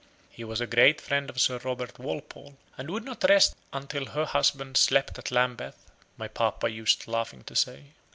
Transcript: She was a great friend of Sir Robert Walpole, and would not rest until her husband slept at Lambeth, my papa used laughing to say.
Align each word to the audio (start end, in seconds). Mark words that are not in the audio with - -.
She 0.35 0.43
was 0.43 0.59
a 0.59 0.65
great 0.65 0.99
friend 0.99 1.29
of 1.29 1.39
Sir 1.39 1.59
Robert 1.63 1.99
Walpole, 1.99 2.57
and 2.75 2.89
would 2.89 3.03
not 3.05 3.23
rest 3.29 3.55
until 3.71 4.05
her 4.07 4.25
husband 4.25 4.75
slept 4.77 5.19
at 5.19 5.29
Lambeth, 5.29 5.91
my 6.17 6.27
papa 6.27 6.71
used 6.71 7.07
laughing 7.07 7.43
to 7.43 7.55
say. 7.55 7.93